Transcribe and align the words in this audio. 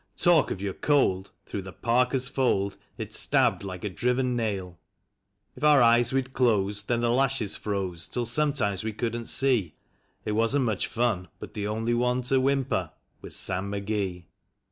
Talk 0.17 0.49
of 0.49 0.59
your 0.63 0.73
cold! 0.73 1.29
through 1.45 1.61
the 1.61 1.71
parka's 1.71 2.27
fold 2.27 2.75
it 2.97 3.13
stabbed 3.13 3.61
like 3.63 3.83
a 3.83 3.89
driven 3.89 4.35
nail. 4.35 4.79
If 5.55 5.63
our 5.63 5.79
eyes 5.79 6.11
we'd 6.11 6.33
close, 6.33 6.81
then 6.81 7.01
the 7.01 7.11
lashes 7.11 7.55
froze, 7.55 8.07
till 8.07 8.25
some 8.25 8.51
times 8.53 8.83
we 8.83 8.93
couldn't 8.93 9.27
see; 9.27 9.75
It 10.25 10.31
wasn't 10.31 10.65
much 10.65 10.87
fun, 10.87 11.27
but 11.37 11.53
the 11.53 11.67
only 11.67 11.93
one 11.93 12.23
to 12.23 12.41
whimper 12.41 12.93
was 13.21 13.35
Sam 13.35 13.71
McGee. 13.71 14.25